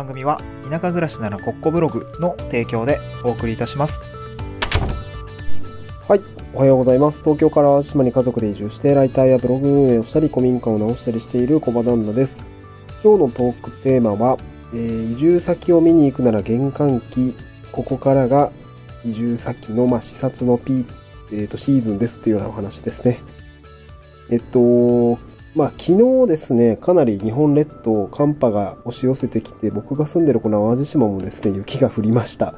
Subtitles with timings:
[0.00, 4.00] 番組は田舎暮らしならコッコブログの提供でお送りいたします
[6.08, 6.22] はい。
[6.54, 7.22] おはようございます。
[7.22, 12.40] 東京から島に家族で移住して、ライターやブログ運営をしたり、古民家を直したりしている小場旦那です。
[13.04, 14.38] 今日のトークテーマは、
[14.72, 17.36] えー移住先を見に行くなら玄関期、
[17.70, 18.50] ここからが
[19.04, 20.86] 移住先の、まあ、視察のピー、
[21.30, 23.20] えーとシーズンですというようなお話ですね。
[24.30, 25.18] えっと、
[25.56, 32.54] まあ、昨日ですね、かなり日本列島、寒波が押し寄せてきて、僕が住んでるこの淡路島もですね、雪が降りました。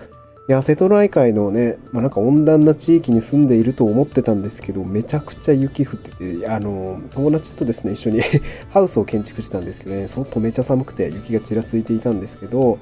[0.49, 8.21] いや、瀬戸内海のね、まあ、なんか温暖な地域に住んでいると思ってたんですけど、めちゃくちゃ雪降ってて、あの、友達とですね、一緒に
[8.69, 12.79] ハウスを建築してたんですけどね、外めちゃ寒くて雪がちらついていたんですけど、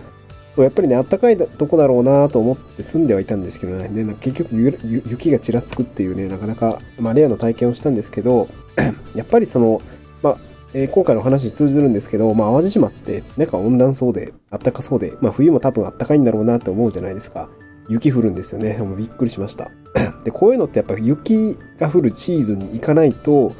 [0.56, 8.48] やっぱりね、あったかいとこだろうなと思って住んではいたんですけどね、で結局雪がちらつくっていうね、なかなか、まあ、レアな体験をしたんですけど、
[9.14, 9.80] やっぱりその、
[10.22, 10.38] まあ、
[10.72, 17.50] えー今回の話に通じるんですけど、まあ、淡路島って、なんか温暖そうで、あったかそうで、まあ、冬も多分あったかいんだろうなって思うじゃないですか。
[17.88, 18.78] 雪降るんですよね。
[18.78, 19.70] もうびっくりしました。
[20.24, 23.52] で、こういうのってやっぱ雪が降るシーズンに行かないと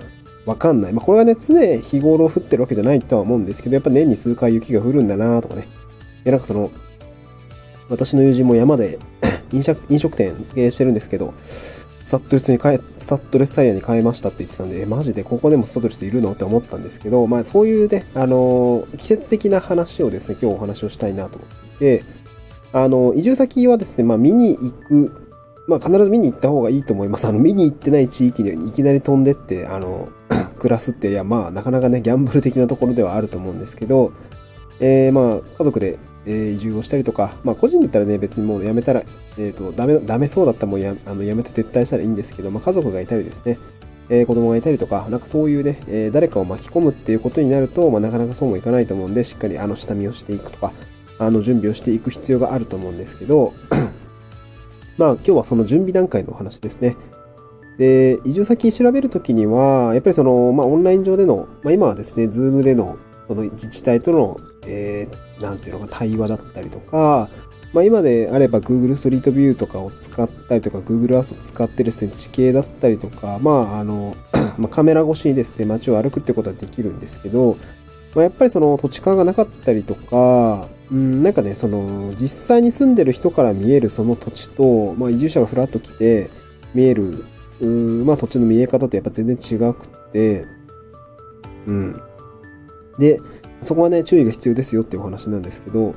[0.47, 0.93] わかんない。
[0.93, 5.69] まあ、これがね、常日頃降ってるわけじゃないとは思うんですけど、やっぱ年に数回雪が降るんだなとかね。
[6.25, 6.71] で、なんかその、
[7.89, 9.01] 私の友人も山で
[9.53, 11.35] 飲食飲食店経営してるんですけど、
[12.11, 15.23] スタッドレスに変え、スタッドレスタイヤに変えましたって言ってたんで、え、マジで？
[15.23, 16.33] ここでもスタッドレスいるの？
[16.33, 22.05] って思ったんですけど、まあそういうね、あのー季節的な話をですね、今日お話をしたいなと思っていて、
[22.73, 25.13] あの、移住先はですね、まあ見に行く、
[25.69, 27.29] まあ必ず見に行った方がいいと思います。
[27.29, 30.09] あの、見に行ってない地域でいきなり飛んでって、あの、
[30.59, 34.13] 暮らすって、いや、まあなかなかね、ギャンブル的なところではあると思うんですけど、
[34.81, 39.03] えーまあ家族で、えー移住をしたりとか、まあ個人だったらね、別にもうやめたら、
[39.39, 43.59] えっ、と、ダメ、ダメそうだったらもうやあのやめて撤退したらいいんですけど、まあ家族がいたりですね、
[44.09, 50.73] えー子供がいたりとか、なんかそういうね、えー誰かを巻き込むっていうことになると、まあなかなかそうもいかないと思うんで、しっかりあの下見をしていくとか、
[51.19, 53.55] あの準備をしていく必要があると思うんですけど、
[54.99, 56.97] まあ今日はその準備段階のお話ですね。
[57.79, 67.31] で、移住先調べるときには、やっぱりその、まあオンライン上での、まあ今はですね、ズームでの、その自治体との、えーなんていうのか、対話だったりとか、
[67.73, 74.17] まあ今であれば Google ストリートビューとかを使ったりとか Google Earth を使ってですね、地形だったりとか、まああの、
[74.59, 77.57] まカメラ越しにですね、街を歩くってことはできるんですけど、
[78.15, 86.31] まあ、やっぱりその土地勘がなかったりとか、うん、なんかね、その実際に住んでる人から見えるその土地と、まあ移住者がふらっと来て
[86.75, 87.25] 見える、
[87.61, 90.45] うん、まあ土地の見え方ってやっぱ全然違くって、
[91.67, 92.03] うん。
[92.99, 93.21] で、
[93.63, 95.95] そこはね、注意が必要ですよっていうお話なんですけど、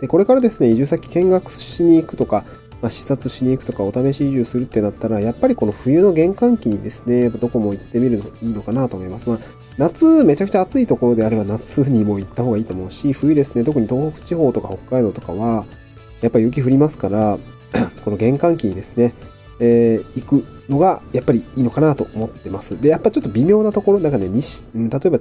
[0.00, 2.44] で、これからですね、移住先見学しに行くとか、
[2.80, 9.28] まあ、視察しに行くとか、お試し移住するってなったら、やっぱりこの冬の玄関期にですね、どこも行ってみるのいいのかなと思います。
[9.28, 9.38] まあ、
[9.76, 15.66] 夏、めちゃくちゃ暑いところであれば夏にも行った方がいいと思うし、冬ですね、特に東北地方とか北海道とかは、
[16.20, 17.38] やっぱ雪降りますから、
[18.04, 19.14] この玄関期にですね、
[19.60, 22.80] えー行くのがやっぱりいいのかなと思ってます。
[22.80, 25.18] で、やっぱちょっと微妙なところ、なんかね、西、例えば、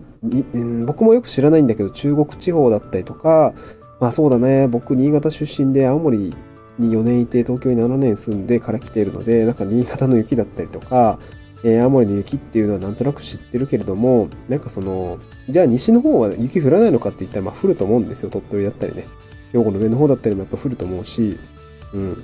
[0.86, 3.54] 僕もよく知らないんだけど、中国地方だったりとか、
[4.00, 6.36] まあそうだね、僕、新潟出身で青森
[6.78, 11.20] に4年いて、東京に7年住んでから来ているので、なんか新潟の雪だったりとか、
[11.64, 15.20] えー青森の雪っていうのはなんとなく知ってるけれども、なんかその、
[15.50, 19.08] じゃあ西の方は雪降らないのかって言ったら、まあ降ると思うんですよ、鳥取だったりね。
[19.54, 21.40] 兵庫の上の方だったりもやっぱ降ると思うし、
[21.94, 22.24] うん。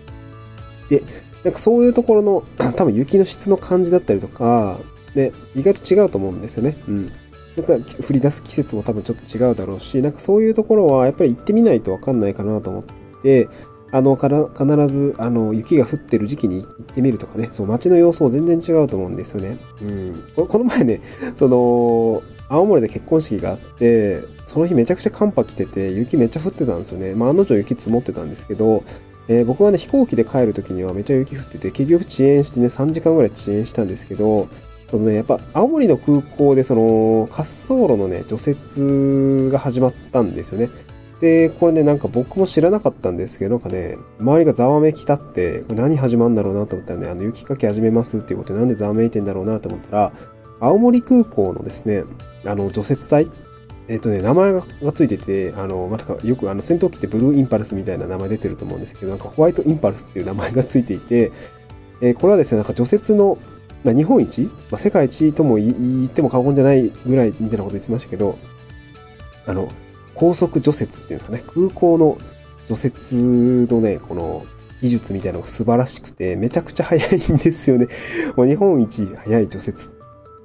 [0.89, 1.03] で、
[1.43, 2.43] なんかそういうところの、
[2.75, 4.79] 多分雪の質の感じだったりとか、
[5.15, 6.77] ね、意外と違うと思うんですよね。
[6.87, 7.11] うん。
[7.55, 13.49] なんか降り出す季節も多分ちょっと違うだろうし、なんかそういうところはやっぱり行ってみないとわかんないかなと思っていて、
[13.91, 19.59] あの、から必ず、あの、雪が降ってる時期に行ってみるとかね、そう、街の様子も全然違うと思うんですよね。
[19.81, 20.23] うん。
[20.35, 20.99] ここの前ね、
[21.35, 27.13] その、青森で結婚式があって、その日めちゃくちゃ寒波来てて、雪めっちゃ降ってたんですよね。
[27.13, 28.83] まあ、案の定雪積もってたんですけど、
[29.27, 34.47] えー僕はね、飛行機で帰るときにはめちゃ雪降ってて、結局遅延してね、3時間ぐらい遅延したんですけど、
[34.87, 40.69] そのね、やっぱ青森の空港でその滑走路のね、除雪が始まったんですよね。
[41.19, 50.13] で、これね、なんか僕も知らなかったんですけど、なんかね、周りがざわめきたって、これ何始まるんだろうなと思ったらね、あの、雪かき始めますっていうことで、なんでざわめいてんだろうなと思ったら、
[50.59, 52.03] 青森空港のですね、
[52.45, 53.29] あの、除雪隊
[53.87, 54.63] えっ、とね、名前が
[54.93, 61.31] ついてて、あの、まあ、なんかよくあの戦闘機ってブルーインパルスみたいな名前出てると思うんですけど、なんかホワイトインパルスっていう名前がついていて、
[62.01, 63.37] えーこれはですね、なんか除雪の、
[63.83, 68.37] まあ、日本一、まあ、世界一とも言っても過言じゃないぐらいみたいなこと言ってましたけど、
[69.45, 69.69] あの、
[70.15, 72.17] 高速除雪っていうんですかね、空港の
[72.67, 74.45] 除雪のね、この
[74.81, 77.87] 技術みたいなのが素晴らしくて、めちゃくちゃ早いんですよね。
[78.35, 79.89] もう日本一早い除雪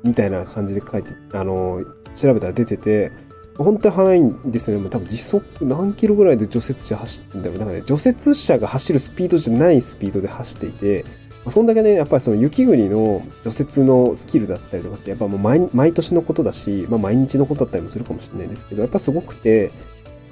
[0.05, 3.13] みたいな感じで書いて、あの、調べたら出てて、
[3.59, 4.89] 本当に速いんですよね。
[4.89, 7.59] 多分時速何キロぐらいで除雪車走ってんだろう。
[7.59, 11.05] なんかね、除雪車が走るスピードじゃないスピードで走っていて、
[11.45, 19.73] まあ、そんだけね、やっぱりその雪国の除雪のスキルだったりとかって、やっぱもう毎毎年のことだし、まあ毎日のことだったりもするかもしれないですけど、やっぱすごくて、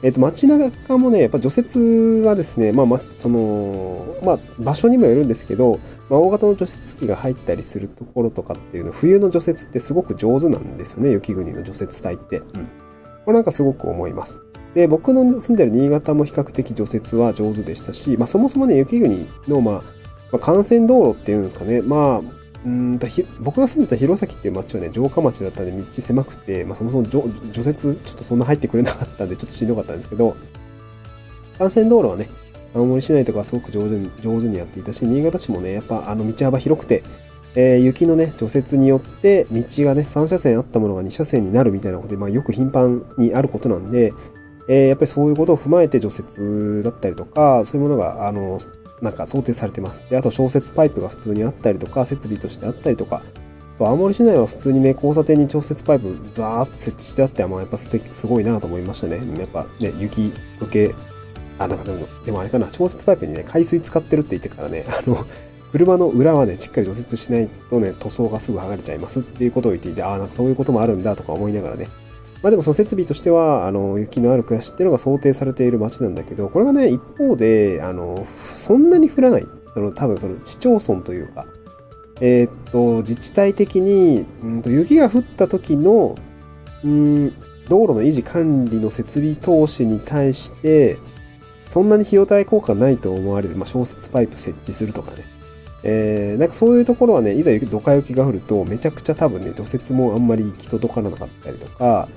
[0.02, 5.80] えっ、と、街中もね、やっぱ除雪はですね、まあ、ま、その、まあ、場所にもよるんですけど、
[6.10, 12.38] まあ、大型の除雪機が入ったりするところとかっていうの、冬の除雪ってすごく上手なんですよね、雪国の除雪隊って。
[12.38, 12.68] うん。
[13.26, 14.42] これなんかすごく思います。
[14.74, 19.74] で、僕の住んでる新潟も比較的除雪は上手でしたし、まあ、そもそもね、雪国の、まあ、
[20.32, 22.22] まあ、幹線道路っていうんですかね、まあ、
[22.64, 22.98] うん
[23.40, 30.36] 僕が住んでた弘前っていう町はね、城下町だったんで道狭くて、まあ、そもそも除除雪ちょっとそんな入ってくれなかったんで、ちょっとしんどかったんですけど、
[31.58, 32.28] 幹線道路はね、
[32.74, 37.02] 青森市内とかはすごく上手に上手にやっていたし、新潟市もね、やっぱあの道幅広くて、
[37.56, 44.12] えー、雪のね、除雪によって道がね、3車線あったものが2車線になるみたいなことで、まあ、よく頻繁にあることなんで、
[44.68, 48.58] えー、やっぱりそういうことを踏まえて除雪だったりとか、そういうものが、あの、
[49.00, 50.04] なんか想定されてます。
[50.10, 53.22] で、あと小雪パイプが普通にあったりとか、設備としてあったりとか、
[53.74, 59.16] そう、青森市内は普通にね、交差点に調節パイプザーっと設置してあって、まあ、やっぱ素敵、すごいなと思いましたね。
[59.38, 60.94] やっぱね、雪解け、
[61.58, 65.16] あ、なんかでも、でもあれかな、調節パイプにね、海水使ってるって言ってからね、あの、
[65.72, 71.88] 車の裏はね、しっかり除雪しないとね、塗装がすぐ剥がれちゃいますっていうことを言っていて、ああ、なんかそういうこともあるんだとか思いながらね、
[72.42, 79.46] まあでもその設備としては、あの、雪のある暮らしっていうのが想定されている街なんだけど、これがね、一方で、あの、そんなに降らない。
[79.74, 81.46] その、多分その市町村というか、
[82.20, 86.14] えー、っと、自治体的に、うんと、雪が降った時の、
[86.84, 87.30] うん、
[87.68, 90.98] 道路の維持管理の設備投資に対して、
[91.66, 95.35] そんなに費用対効果ないと思われる、まあ、小雪パイプ設置するとかね。
[95.82, 102.08] えー、なんかそういうところはね、いざ雪、ドカ雪が降ると、めちゃくちゃ多分ね、除雪もあんまり行き届かなかったりとか、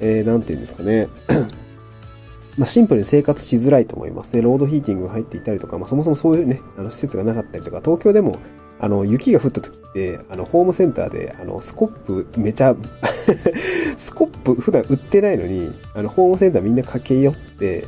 [0.00, 1.08] えー、なんて言うんですかね。
[2.58, 4.42] まあ、シンプルに生活しづらいと思いますね。
[4.42, 8.38] ロードヒーティングが入っていたりとか、まあ、そもそもそういうね、あの施設がなかったりとか、東京でも、
[8.78, 12.74] あの、雪が降った時って、あの、ホームセンターで、あの、スコップめちゃ
[13.96, 17.86] スコップ普段売ってないのに、あの、ホームセンターみんな駆け寄って、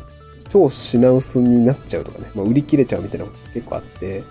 [0.48, 4.22] 超品薄になっちゃうとかね、まあ、売り切れちゃうみたいなこと結構あって、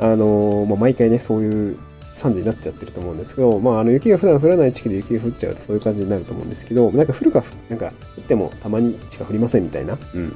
[0.00, 1.78] あの、まあ、毎回ね、そういう
[2.14, 10.28] 3時になっちゃってると思うんですけど、まあ、あの雪が普段降らない地域で雪が降っちゃうとそういう感じになると思うんですけど、なんか降るか、なんか降ってもたまにしか降りませんみたいな、うん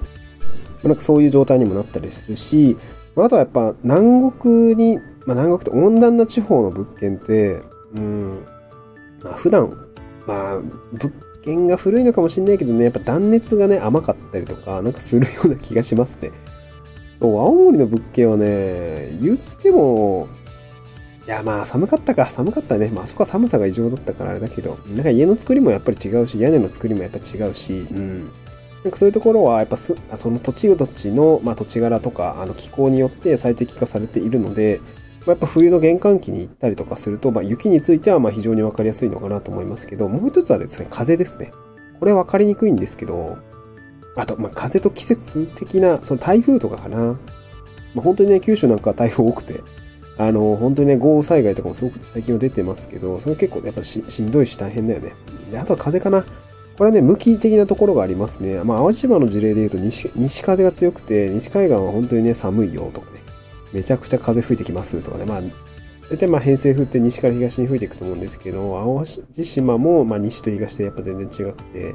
[0.82, 0.88] ま。
[0.88, 2.76] なんかそういう状態にもなったりするし、
[3.16, 7.62] まあ、あとはやっぱ南国に、まあ、南国って温暖な地方の物件って、
[7.94, 8.44] うん、
[9.22, 9.70] まあ、普段、
[10.26, 10.58] まあ、
[10.93, 11.12] 物
[11.43, 16.32] 件が古いのかもしれないけどね、やっぱ断熱がね、甘かったりとか、なんかするような気がしますね。
[17.20, 20.28] そう、青森の物件はね、言っても、
[21.26, 22.90] いや、まあ寒かったか、寒かったね。
[22.94, 28.31] まあそこは寒さが異常だったからあれだけど、なんか家の作りもやっぱり違うし、屋根の作りもやっぱ違うし、うん。
[28.84, 34.82] なんかそういうところはやっぱすその土地土地の、まあ、土地柄とかあの気候によって最適化されているので、
[35.20, 41.52] まあ、やっぱ冬の玄関期に行ったりとかすると、まあ、雪についてはま非常にわかりやすいのかなと思いますけど、もう一つはですね、風ですね。
[41.99, 43.38] これわかりにくいんですけど、
[44.16, 47.19] あと、まあ、風と季節的な、その台風とかかな。
[47.94, 49.61] まあ、本当にね、九州なんかは台風多くて、
[50.16, 55.14] あの、本当にね、豪雨災害とかもすごく最近は出てますけど、それ結構やっぱししんどいし大変だよね。
[55.50, 56.25] で、あとは風かな。
[56.77, 58.62] これはね、向き的なところがありますね。
[58.65, 63.20] まあ、淡路島の事例で言うと西、西風が強くて、西海岸は本当にね、寒いよとかね、
[63.72, 65.43] めちゃくちゃ風吹いてきますとかね、まあ、
[66.10, 71.94] 大体まあ偏西風って西から東に吹いていくと思うんですけど、淡路島もまあ西と東でやっぱ全然違くて、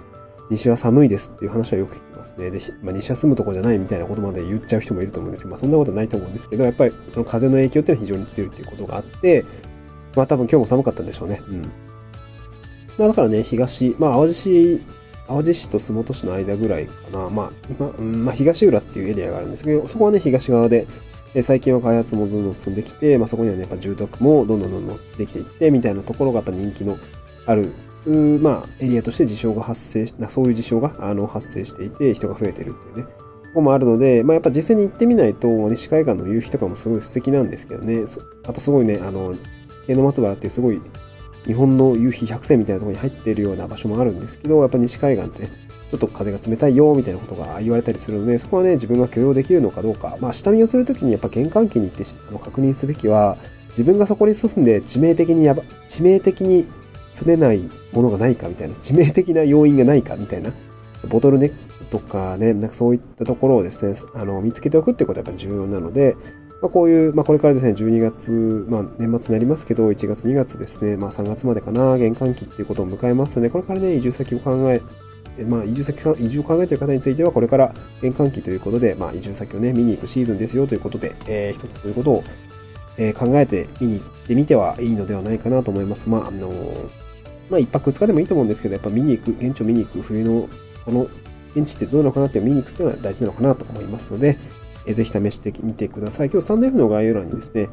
[0.50, 2.50] 西は寒いですっていう話はよく聞きますね。
[2.50, 9.46] で、まあ、西は住むとこじゃないみたいなことまで言っちゃう人もいると思うんですけど、まあ、そんなことはないと思うんですけど、やっぱりその風の影響っていうのは非常に強いっていうことがあって、
[10.16, 11.42] まあ多分今日も寒かったんでしょうね。
[11.48, 11.62] うん。
[12.98, 14.82] まあだからね、東、まあ淡路市、
[15.28, 17.30] 淡路市と洲本市の間ぐらいかな。
[17.30, 20.88] まあ今、うん、まあ東浦っていうエリアがあるんですけど、そこはね、東側で、
[21.44, 26.98] 最近は開発もどんどん進んできて、まあそこにはね、やっぱ住宅もどんどんどんどんできていって、みたいなところがやっぱ人気の
[27.46, 27.72] ある
[28.08, 33.10] まあ、エリアとして事象が発生し、そういう事象があの発生していて、人が増えてるっていうね、と
[33.56, 38.06] こもあるので、まあ、やっぱ実際に行ってみないと、西海岸の夕日とかもすごい素敵なんですけどね、
[38.48, 39.36] あとすごいね、あの、
[39.88, 40.82] 京の松原っていうすごい
[41.46, 45.50] 日本の夕日100選みたいなところに入っているような場所もあるんですけど、やっぱ西海岸ってね、
[45.90, 53.38] ちょっと風が冷たいよみたいなことが言われたりするので、そこはね、自分が許容できるのかどうか、まあ、下見をするときにやっぱ玄関機に行ってあの確認すべきは、
[53.70, 56.68] 自分がそこに住んで致命的にやば、致命的に
[57.12, 57.62] 詰めない
[57.92, 60.54] ものがないかみたいな、致命的な要因がないかみたいな、
[61.08, 66.16] ボトルネックとかね、なんかそういったところをですね、あの、見つけておくってことはやっぱ重要なので、
[66.62, 74.82] まあ、こういう、まあ、これからですね、12月、まあ、年末になりますけど、1月、2月ですね、まあ、3月までかな、玄関期っていうことを迎えますので、これからね、移住先を考え
[75.46, 82.24] まあ、移住先か、移住を考えている方については、これから玄関期ということで、まあ、移住先をね、見に行くシーズンですよということで、えー、一つということを、
[83.00, 86.10] え、考えて見に行ってみてはいいのではないかなと思います。
[86.10, 86.52] まあ、あの
[87.50, 90.48] まあ、一泊二日でもいいと思うんですけど、やっぱ見に行く、現地を見に行く、冬の、
[90.86, 91.08] この
[91.56, 94.38] 現地ってどうなのかなって見に行くっていうのは大事なのかなと思いますので、
[94.86, 96.30] えーぜひ試してみてください。
[96.30, 97.70] 今日スタンド F の概要欄にですね、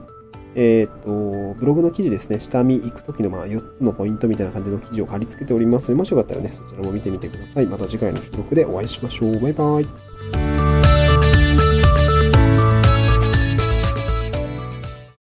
[0.55, 7.67] えっ、と、ブログの記事ですね、下見行くときのまあ4つのポイントみたいな感じの記事を貼り付けておりますので、もしよかったらね、そちらも見てみてください。
[7.67, 9.41] また次回の収録でお会いしましょう。
[9.41, 10.06] バイバイ。